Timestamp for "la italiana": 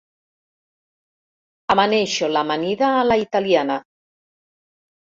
3.13-3.81